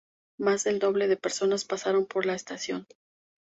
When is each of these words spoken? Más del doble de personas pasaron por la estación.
Más 0.39 0.63
del 0.63 0.79
doble 0.79 1.07
de 1.07 1.15
personas 1.15 1.63
pasaron 1.63 2.07
por 2.07 2.25
la 2.25 2.33
estación. 2.33 2.87